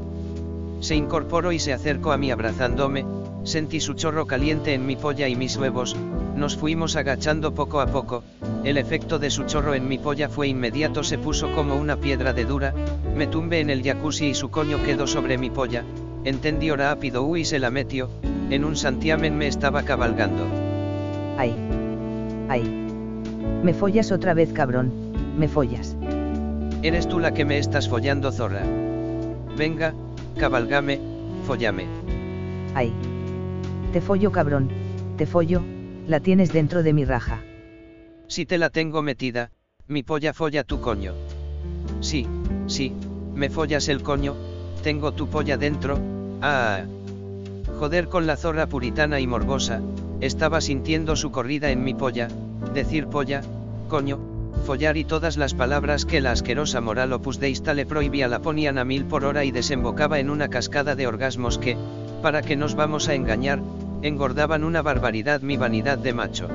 Se 0.80 0.96
incorporó 0.96 1.52
y 1.52 1.58
se 1.58 1.74
acercó 1.74 2.12
a 2.12 2.16
mí 2.16 2.30
abrazándome, 2.30 3.04
sentí 3.44 3.80
su 3.80 3.94
chorro 3.94 4.26
caliente 4.26 4.72
en 4.72 4.86
mi 4.86 4.96
polla 4.96 5.28
y 5.28 5.36
mis 5.36 5.56
huevos, 5.58 5.94
nos 6.36 6.56
fuimos 6.56 6.96
agachando 6.96 7.54
poco 7.54 7.80
a 7.80 7.86
poco, 7.86 8.22
el 8.64 8.78
efecto 8.78 9.18
de 9.18 9.28
su 9.28 9.44
chorro 9.44 9.74
en 9.74 9.88
mi 9.88 9.98
polla 9.98 10.30
fue 10.30 10.48
inmediato 10.48 11.04
se 11.04 11.18
puso 11.18 11.52
como 11.52 11.76
una 11.76 11.96
piedra 11.96 12.32
de 12.32 12.46
dura, 12.46 12.74
me 13.14 13.26
tumbé 13.26 13.60
en 13.60 13.68
el 13.68 13.82
jacuzzi 13.82 14.28
y 14.28 14.34
su 14.34 14.50
coño 14.50 14.82
quedó 14.82 15.06
sobre 15.06 15.36
mi 15.36 15.50
polla, 15.50 15.84
entendí 16.24 16.70
rápido 16.70 17.36
y 17.36 17.44
se 17.44 17.58
la 17.58 17.70
metió, 17.70 18.08
en 18.48 18.64
un 18.64 18.74
santiamen 18.74 19.36
me 19.36 19.48
estaba 19.48 19.82
cabalgando. 19.82 20.44
Ay. 21.36 21.54
Ay. 22.48 22.62
Me 23.62 23.74
follas 23.74 24.10
otra 24.12 24.32
vez 24.32 24.50
cabrón, 24.54 24.90
me 25.38 25.46
follas. 25.46 25.94
Eres 26.82 27.06
tú 27.06 27.18
la 27.18 27.34
que 27.34 27.44
me 27.44 27.58
estás 27.58 27.90
follando 27.90 28.32
zorra. 28.32 28.62
Venga, 29.54 29.92
cabalgame, 30.38 30.98
follame. 31.46 31.86
Ay. 32.74 32.90
Te 33.92 34.00
follo 34.00 34.32
cabrón, 34.32 34.70
te 35.18 35.26
follo, 35.26 35.60
la 36.06 36.20
tienes 36.20 36.54
dentro 36.54 36.82
de 36.82 36.94
mi 36.94 37.04
raja. 37.04 37.42
Si 38.28 38.46
te 38.46 38.56
la 38.56 38.70
tengo 38.70 39.02
metida, 39.02 39.50
mi 39.88 40.02
polla 40.02 40.32
folla 40.32 40.64
tu 40.64 40.80
coño. 40.80 41.12
Sí, 42.00 42.26
sí, 42.66 42.94
me 43.34 43.50
follas 43.50 43.88
el 43.88 44.02
coño, 44.02 44.34
tengo 44.82 45.12
tu 45.12 45.28
polla 45.28 45.58
dentro, 45.58 45.98
ah. 46.40 46.80
Joder 47.78 48.08
con 48.08 48.26
la 48.26 48.36
zorra 48.36 48.66
puritana 48.66 49.20
y 49.20 49.26
morbosa, 49.26 49.82
estaba 50.22 50.62
sintiendo 50.62 51.14
su 51.14 51.30
corrida 51.30 51.70
en 51.70 51.84
mi 51.84 51.92
polla, 51.92 52.28
decir 52.72 53.06
polla, 53.08 53.42
coño, 53.88 54.29
y 54.70 55.04
todas 55.04 55.36
las 55.36 55.52
palabras 55.52 56.04
que 56.04 56.20
la 56.20 56.30
asquerosa 56.30 56.80
moral 56.80 57.12
opus 57.12 57.40
deista 57.40 57.74
le 57.74 57.86
prohibía 57.86 58.28
la 58.28 58.40
ponían 58.40 58.78
a 58.78 58.84
mil 58.84 59.04
por 59.04 59.24
hora 59.24 59.44
y 59.44 59.50
desembocaba 59.50 60.20
en 60.20 60.30
una 60.30 60.48
cascada 60.48 60.94
de 60.94 61.08
orgasmos 61.08 61.58
que, 61.58 61.76
para 62.22 62.40
que 62.42 62.54
nos 62.54 62.76
vamos 62.76 63.08
a 63.08 63.14
engañar, 63.14 63.60
engordaban 64.02 64.62
una 64.62 64.80
barbaridad 64.80 65.40
mi 65.40 65.56
vanidad 65.56 65.98
de 65.98 66.12
macho. 66.12 66.48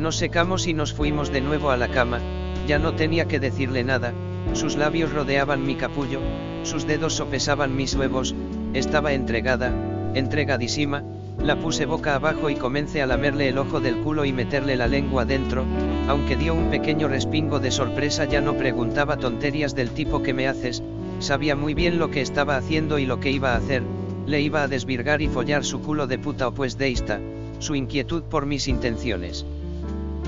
Nos 0.00 0.16
secamos 0.16 0.66
y 0.66 0.74
nos 0.74 0.92
fuimos 0.92 1.30
de 1.30 1.40
nuevo 1.40 1.70
a 1.70 1.76
la 1.76 1.86
cama, 1.86 2.18
ya 2.66 2.80
no 2.80 2.94
tenía 2.94 3.28
que 3.28 3.38
decirle 3.38 3.84
nada, 3.84 4.12
sus 4.52 4.76
labios 4.76 5.12
rodeaban 5.12 5.64
mi 5.64 5.76
capullo, 5.76 6.20
sus 6.64 6.84
dedos 6.84 7.14
sopesaban 7.14 7.76
mis 7.76 7.94
huevos, 7.94 8.34
estaba 8.74 9.12
entregada, 9.12 9.72
entregadísima, 10.14 11.04
la 11.42 11.56
puse 11.56 11.86
boca 11.86 12.14
abajo 12.14 12.50
y 12.50 12.54
comencé 12.54 13.00
a 13.00 13.06
lamerle 13.06 13.48
el 13.48 13.58
ojo 13.58 13.80
del 13.80 13.96
culo 13.98 14.24
y 14.24 14.32
meterle 14.32 14.76
la 14.76 14.86
lengua 14.86 15.24
dentro, 15.24 15.64
aunque 16.06 16.36
dio 16.36 16.54
un 16.54 16.70
pequeño 16.70 17.08
respingo 17.08 17.60
de 17.60 17.70
sorpresa 17.70 18.26
ya 18.26 18.40
no 18.40 18.56
preguntaba 18.56 19.16
tonterías 19.16 19.74
del 19.74 19.90
tipo 19.90 20.22
que 20.22 20.34
me 20.34 20.48
haces, 20.48 20.82
sabía 21.18 21.56
muy 21.56 21.74
bien 21.74 21.98
lo 21.98 22.10
que 22.10 22.20
estaba 22.20 22.56
haciendo 22.56 22.98
y 22.98 23.06
lo 23.06 23.20
que 23.20 23.30
iba 23.30 23.54
a 23.54 23.56
hacer, 23.56 23.82
le 24.26 24.40
iba 24.42 24.62
a 24.62 24.68
desvirgar 24.68 25.22
y 25.22 25.28
follar 25.28 25.64
su 25.64 25.80
culo 25.80 26.06
de 26.06 26.18
puta 26.18 26.48
o 26.48 26.52
pues 26.52 26.76
deista, 26.76 27.20
su 27.58 27.74
inquietud 27.74 28.22
por 28.24 28.46
mis 28.46 28.68
intenciones. 28.68 29.46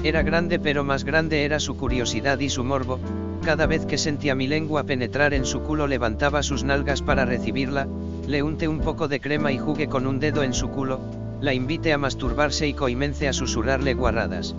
Era 0.04 0.22
grande 0.22 0.58
pero 0.58 0.82
más 0.82 1.04
grande 1.04 1.44
era 1.44 1.60
su 1.60 1.76
curiosidad 1.76 2.38
y 2.40 2.48
su 2.48 2.64
morbo, 2.64 2.98
cada 3.44 3.66
vez 3.66 3.86
que 3.86 3.98
sentía 3.98 4.34
mi 4.34 4.46
lengua 4.46 4.84
penetrar 4.84 5.34
en 5.34 5.44
su 5.44 5.60
culo 5.62 5.86
levantaba 5.86 6.42
sus 6.42 6.64
nalgas 6.64 7.02
para 7.02 7.24
recibirla, 7.24 7.86
le 8.26 8.42
unté 8.42 8.68
un 8.68 8.80
poco 8.80 9.08
de 9.08 9.20
crema 9.20 9.52
y 9.52 9.58
jugué 9.58 9.88
con 9.88 10.06
un 10.06 10.20
dedo 10.20 10.42
en 10.42 10.54
su 10.54 10.68
culo, 10.68 11.00
la 11.40 11.54
invité 11.54 11.92
a 11.92 11.98
masturbarse 11.98 12.68
y 12.68 12.74
coimense 12.74 13.28
a 13.28 13.32
susurrarle 13.32 13.94
guarradas. 13.94 14.54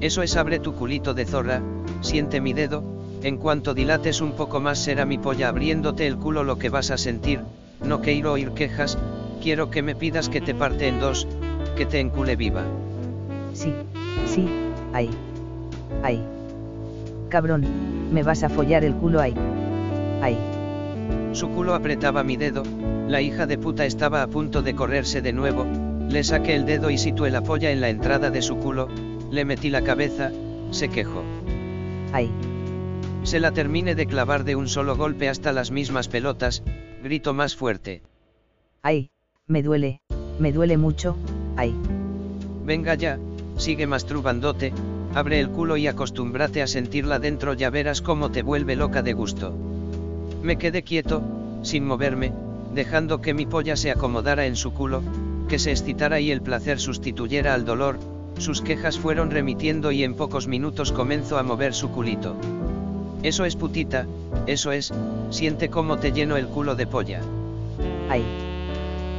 Eso 0.00 0.22
es 0.22 0.36
abre 0.36 0.58
tu 0.58 0.74
culito 0.74 1.14
de 1.14 1.24
zorra, 1.24 1.62
siente 2.00 2.40
mi 2.40 2.52
dedo, 2.52 2.82
en 3.22 3.36
cuanto 3.36 3.72
dilates 3.72 4.20
un 4.20 4.32
poco 4.32 4.58
más 4.58 4.78
será 4.78 5.04
mi 5.04 5.18
polla 5.18 5.48
abriéndote 5.48 6.06
el 6.06 6.16
culo 6.16 6.42
lo 6.42 6.58
que 6.58 6.70
vas 6.70 6.90
a 6.90 6.98
sentir, 6.98 7.40
no 7.84 8.00
quiero 8.00 8.32
oír 8.32 8.50
quejas, 8.50 8.98
quiero 9.40 9.70
que 9.70 9.82
me 9.82 9.94
pidas 9.94 10.28
que 10.28 10.40
te 10.40 10.54
parte 10.54 10.88
en 10.88 10.98
dos, 10.98 11.28
que 11.76 11.86
te 11.86 12.00
encule 12.00 12.34
viva. 12.34 12.64
Sí, 13.54 13.72
sí, 14.26 14.48
ay. 14.92 15.08
Ay. 16.02 16.20
Cabrón, 17.28 17.64
me 18.12 18.22
vas 18.22 18.42
a 18.42 18.48
follar 18.48 18.84
el 18.84 18.94
culo 18.94 19.20
ay. 19.20 19.34
Ay. 20.20 20.36
Su 21.32 21.48
culo 21.50 21.74
apretaba 21.74 22.22
mi 22.22 22.36
dedo, 22.36 22.62
la 23.08 23.20
hija 23.20 23.46
de 23.46 23.58
puta 23.58 23.86
estaba 23.86 24.22
a 24.22 24.26
punto 24.26 24.62
de 24.62 24.74
correrse 24.74 25.22
de 25.22 25.32
nuevo, 25.32 25.66
le 26.08 26.24
saqué 26.24 26.54
el 26.54 26.66
dedo 26.66 26.90
y 26.90 26.98
situé 26.98 27.30
la 27.30 27.42
polla 27.42 27.70
en 27.70 27.80
la 27.80 27.88
entrada 27.88 28.30
de 28.30 28.42
su 28.42 28.58
culo, 28.58 28.88
le 29.30 29.44
metí 29.44 29.70
la 29.70 29.82
cabeza, 29.82 30.30
se 30.70 30.88
quejó. 30.88 31.22
Ay. 32.12 32.30
Se 33.22 33.40
la 33.40 33.52
terminé 33.52 33.94
de 33.94 34.06
clavar 34.06 34.44
de 34.44 34.56
un 34.56 34.68
solo 34.68 34.96
golpe 34.96 35.28
hasta 35.28 35.52
las 35.52 35.70
mismas 35.70 36.08
pelotas, 36.08 36.62
grito 37.02 37.32
más 37.32 37.56
fuerte. 37.56 38.02
Ay, 38.82 39.10
me 39.46 39.62
duele, 39.62 40.02
me 40.38 40.52
duele 40.52 40.76
mucho, 40.76 41.16
ay. 41.56 41.74
Venga 42.64 42.94
ya, 42.94 43.18
sigue 43.56 43.86
masturbándote, 43.86 44.72
Abre 45.14 45.40
el 45.40 45.50
culo 45.50 45.76
y 45.76 45.86
acostúmbrate 45.86 46.62
a 46.62 46.66
sentirla 46.66 47.18
dentro, 47.18 47.52
ya 47.52 47.68
verás 47.68 48.00
cómo 48.00 48.30
te 48.30 48.42
vuelve 48.42 48.76
loca 48.76 49.02
de 49.02 49.12
gusto. 49.12 49.71
Me 50.42 50.58
quedé 50.58 50.82
quieto, 50.82 51.22
sin 51.62 51.86
moverme, 51.86 52.32
dejando 52.74 53.20
que 53.20 53.32
mi 53.32 53.46
polla 53.46 53.76
se 53.76 53.92
acomodara 53.92 54.46
en 54.46 54.56
su 54.56 54.72
culo, 54.72 55.02
que 55.48 55.60
se 55.60 55.70
excitara 55.70 56.18
y 56.18 56.32
el 56.32 56.42
placer 56.42 56.80
sustituyera 56.80 57.54
al 57.54 57.64
dolor, 57.64 57.98
sus 58.38 58.60
quejas 58.60 58.98
fueron 58.98 59.30
remitiendo 59.30 59.92
y 59.92 60.02
en 60.02 60.14
pocos 60.14 60.48
minutos 60.48 60.90
comenzó 60.90 61.38
a 61.38 61.44
mover 61.44 61.74
su 61.74 61.90
culito. 61.90 62.34
Eso 63.22 63.44
es 63.44 63.54
putita, 63.54 64.06
eso 64.46 64.72
es, 64.72 64.92
siente 65.30 65.68
cómo 65.68 65.98
te 65.98 66.10
lleno 66.10 66.36
el 66.36 66.48
culo 66.48 66.74
de 66.74 66.88
polla. 66.88 67.20
Ay. 68.10 68.24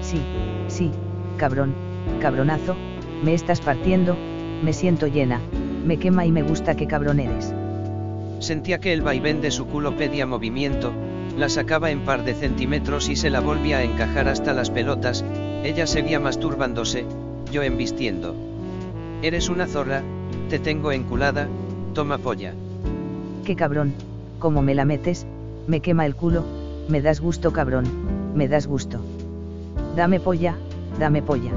Sí, 0.01 0.19
sí, 0.67 0.91
cabrón, 1.37 1.73
cabronazo, 2.19 2.75
me 3.23 3.33
estás 3.33 3.61
partiendo, 3.61 4.17
me 4.61 4.73
siento 4.73 5.07
llena, 5.07 5.39
me 5.85 5.97
quema 5.97 6.25
y 6.25 6.33
me 6.33 6.43
gusta 6.43 6.75
que 6.75 6.85
cabrón 6.85 7.21
eres. 7.21 7.53
Sentía 8.39 8.79
que 8.79 8.91
el 8.91 9.01
vaivén 9.01 9.39
de 9.39 9.51
su 9.51 9.67
culo 9.67 9.95
pedía 9.95 10.25
movimiento, 10.25 10.91
la 11.37 11.49
sacaba 11.49 11.91
en 11.91 12.05
par 12.05 12.23
de 12.23 12.35
centímetros 12.35 13.09
y 13.09 13.15
se 13.15 13.29
la 13.29 13.39
volvía 13.39 13.77
a 13.77 13.83
encajar 13.83 14.27
hasta 14.27 14.53
las 14.53 14.69
pelotas, 14.69 15.25
ella 15.63 15.87
seguía 15.87 16.19
masturbándose, 16.19 17.05
yo 17.51 17.63
embistiendo. 17.63 18.35
Eres 19.21 19.49
una 19.49 19.67
zorra, 19.67 20.03
te 20.49 20.59
tengo 20.59 20.91
enculada, 20.91 21.47
toma 21.93 22.17
polla. 22.17 22.53
Qué 23.45 23.55
cabrón, 23.55 23.93
como 24.39 24.61
me 24.61 24.75
la 24.75 24.85
metes, 24.85 25.25
me 25.67 25.79
quema 25.79 26.05
el 26.05 26.15
culo, 26.15 26.43
me 26.87 27.01
das 27.01 27.19
gusto 27.19 27.51
cabrón, 27.51 27.85
me 28.35 28.47
das 28.47 28.67
gusto. 28.67 28.99
Dame 29.95 30.19
polla, 30.19 30.55
dame 30.99 31.21
polla. 31.21 31.51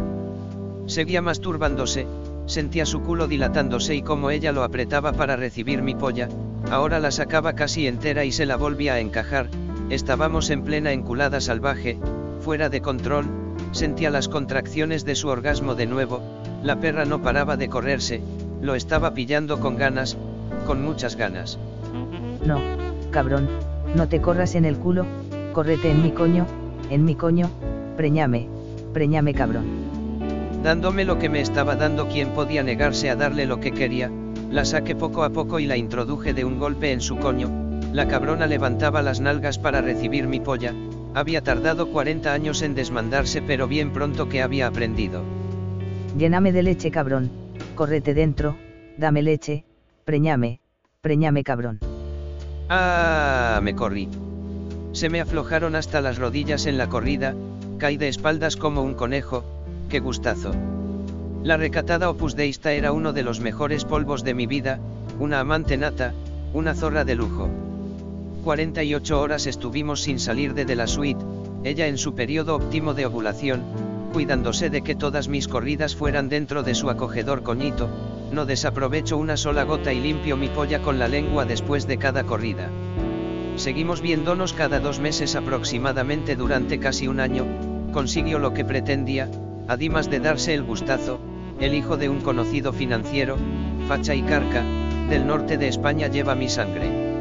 Seguía 0.87 1.21
masturbándose, 1.21 2.06
sentía 2.47 2.87
su 2.87 3.02
culo 3.02 3.26
dilatándose 3.26 3.95
y 3.95 4.02
como 4.02 4.30
ella 4.30 4.52
lo 4.52 4.62
apretaba 4.62 5.12
para 5.12 5.37
recibir 5.37 5.83
mi 5.83 5.95
polla, 5.95 6.28
ahora 6.71 7.00
la 7.00 7.11
sacaba 7.11 7.54
casi 7.54 7.87
entera 7.87 8.25
y 8.25 8.33
se 8.33 8.47
la 8.47 8.56
volvía 8.56 8.95
a 8.95 9.00
encajar, 9.00 9.49
estábamos 9.90 10.50
en 10.50 10.62
plena 10.62 10.93
enculada 10.93 11.40
salvaje, 11.40 11.99
fuera 12.40 12.69
de 12.69 12.81
control, 12.81 13.26
sentía 13.73 14.11
las 14.11 14.28
contracciones 14.28 15.05
de 15.05 15.14
su 15.14 15.28
orgasmo 15.28 15.75
de 15.75 15.87
nuevo, 15.87 16.21
la 16.62 16.81
perra 16.81 17.05
no 17.05 17.23
paraba 17.23 17.57
de 17.57 17.69
correrse, 17.69 18.21
lo 18.61 18.75
estaba 18.75 19.14
pillando 19.14 19.61
con 19.61 19.76
ganas, 19.76 20.16
con 20.66 20.83
muchas 20.83 21.16
ganas. 21.16 21.59
No, 22.45 22.61
cabrón, 23.11 23.49
no 23.95 24.09
te 24.09 24.21
corras 24.21 24.55
en 24.55 24.64
el 24.64 24.76
culo, 24.76 25.07
córrete 25.52 25.90
en 25.90 26.02
mi 26.02 26.11
coño, 26.11 26.47
en 26.90 27.05
mi 27.05 27.14
coño, 27.14 27.50
preñame, 27.97 28.49
preñame 28.93 29.35
cabrón 29.35 29.87
dándome 30.66 31.05
lo 31.05 31.16
que 31.21 31.28
me 31.28 31.40
estaba 31.40 31.76
dando 31.76 32.09
quien 32.09 32.31
podía 32.31 32.64
negarse 32.64 33.09
a 33.09 33.14
darle 33.14 33.47
lo 33.47 33.61
que 33.61 33.71
quería, 33.71 34.11
la 34.50 34.64
saqué 34.64 34.97
poco 34.97 35.23
a 35.23 35.31
poco 35.31 35.61
y 35.61 35.66
la 35.66 35.76
introduje 35.76 36.35
de 36.35 36.45
un 36.45 36.59
golpe 36.59 36.90
en 36.90 37.00
su 37.00 37.19
coño, 37.19 37.65
la 37.93 38.09
cabrona 38.09 38.47
levantaba 38.47 39.02
las 39.02 39.21
nalgas 39.21 39.59
para 39.59 39.81
recibir 39.81 40.26
mi 40.26 40.40
polla, 40.40 40.75
había 41.14 41.40
tardado 41.40 41.90
40 41.90 42.33
años 42.33 42.62
en 42.62 42.75
desmandarse 42.75 43.43
pero 43.43 43.69
bien 43.69 43.93
pronto 43.93 44.28
que 44.28 44.43
había 44.43 44.66
aprendido. 44.66 45.23
Lléname 46.19 46.52
de 46.52 46.62
leche 46.62 46.90
cabrón, 46.90 47.31
córrete 47.75 48.14
dentro, 48.14 48.57
dame 48.99 49.23
leche, 49.23 49.64
preñame, 50.05 50.61
preñame 51.00 51.43
cabrón. 51.43 51.81
Ah, 52.69 53.61
me 53.62 53.75
corrí. 53.75 54.09
Se 54.93 55.09
me 55.09 55.21
aflojaron 55.21 55.76
hasta 55.76 56.00
las 56.00 56.19
rodillas 56.19 56.66
en 56.66 56.78
la 56.78 56.88
corrida, 56.88 57.35
caí 57.78 57.97
de 57.97 58.09
espaldas 58.09 58.57
como 58.57 58.83
un 58.83 58.95
conejo, 58.95 59.45
qué 59.88 60.00
gustazo. 60.00 60.52
La 61.43 61.57
recatada 61.57 62.11
Opus 62.11 62.35
Deista 62.35 62.73
era 62.73 62.92
uno 62.92 63.12
de 63.12 63.22
los 63.22 63.40
mejores 63.40 63.85
polvos 63.85 64.25
de 64.25 64.35
mi 64.35 64.46
vida, 64.46 64.81
una 65.20 65.40
amante 65.40 65.77
nata, 65.77 66.12
una 66.53 66.75
zorra 66.75 67.05
de 67.05 67.14
lujo. 67.14 67.49
48 68.46 69.20
horas 69.20 69.48
estuvimos 69.48 70.02
sin 70.02 70.20
salir 70.20 70.54
de, 70.54 70.64
de 70.64 70.76
la 70.76 70.87
suite, 70.87 71.24
ella 71.64 71.88
en 71.88 71.98
su 71.98 72.14
periodo 72.14 72.54
óptimo 72.54 72.94
de 72.94 73.04
ovulación, 73.04 73.64
cuidándose 74.12 74.70
de 74.70 74.82
que 74.82 74.94
todas 74.94 75.26
mis 75.26 75.48
corridas 75.48 75.96
fueran 75.96 76.28
dentro 76.28 76.62
de 76.62 76.76
su 76.76 76.88
acogedor 76.88 77.42
coñito, 77.42 77.88
no 78.30 78.46
desaprovecho 78.46 79.16
una 79.16 79.37
sola 79.37 79.64
gota 79.64 79.92
y 79.92 79.98
limpio 79.98 80.37
mi 80.37 80.46
polla 80.46 80.80
con 80.80 81.00
la 81.00 81.09
lengua 81.09 81.44
después 81.44 81.88
de 81.88 81.98
cada 81.98 82.22
corrida. 82.22 82.70
Seguimos 83.56 84.00
viéndonos 84.00 84.52
cada 84.52 84.78
dos 84.78 85.00
meses 85.00 85.35
aproximadamente 85.35 86.37
durante 86.37 86.78
casi 86.78 87.09
un 87.09 87.18
año, 87.18 87.46
consiguió 87.92 88.38
lo 88.38 88.54
que 88.54 88.64
pretendía, 88.64 89.28
Además 89.66 90.09
de 90.09 90.20
darse 90.20 90.54
el 90.54 90.62
gustazo, 90.62 91.18
el 91.59 91.74
hijo 91.74 91.96
de 91.96 92.09
un 92.09 92.20
conocido 92.20 92.72
financiero, 92.72 93.37
facha 93.88 94.14
y 94.14 94.22
carca, 94.22 94.62
del 95.11 95.26
norte 95.26 95.59
de 95.59 95.66
España 95.66 96.06
lleva 96.06 96.37
mi 96.37 96.48
sangre. 96.48 97.15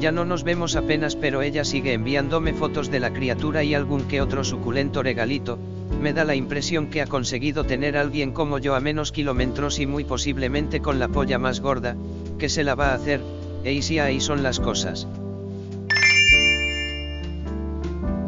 Ya 0.00 0.12
no 0.12 0.24
nos 0.24 0.44
vemos 0.44 0.76
apenas 0.76 1.16
pero 1.16 1.42
ella 1.42 1.64
sigue 1.64 1.92
enviándome 1.92 2.52
fotos 2.52 2.90
de 2.90 3.00
la 3.00 3.12
criatura 3.12 3.62
y 3.62 3.74
algún 3.74 4.02
que 4.08 4.20
otro 4.20 4.44
suculento 4.44 5.02
regalito, 5.02 5.58
me 6.00 6.12
da 6.12 6.24
la 6.24 6.34
impresión 6.34 6.88
que 6.88 7.02
ha 7.02 7.06
conseguido 7.06 7.64
tener 7.64 7.96
alguien 7.96 8.32
como 8.32 8.58
yo 8.58 8.74
a 8.74 8.80
menos 8.80 9.12
kilómetros 9.12 9.78
y 9.78 9.86
muy 9.86 10.04
posiblemente 10.04 10.80
con 10.80 10.98
la 10.98 11.08
polla 11.08 11.38
más 11.38 11.60
gorda, 11.60 11.96
que 12.38 12.48
se 12.48 12.64
la 12.64 12.74
va 12.74 12.88
a 12.88 12.94
hacer, 12.94 13.20
e 13.64 13.72
y 13.72 13.82
si 13.82 13.98
ahí 13.98 14.20
son 14.20 14.42
las 14.42 14.58
cosas. 14.58 15.06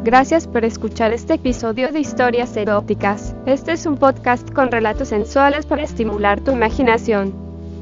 Gracias 0.05 0.47
por 0.47 0.63
escuchar 0.63 1.13
este 1.13 1.33
episodio 1.33 1.91
de 1.91 1.99
Historias 1.99 2.55
Eróticas. 2.55 3.35
Este 3.47 3.71
es 3.71 3.87
un 3.87 3.97
podcast 3.97 4.47
con 4.51 4.71
relatos 4.71 5.07
sensuales 5.07 5.65
para 5.65 5.81
estimular 5.81 6.41
tu 6.41 6.51
imaginación. 6.51 7.44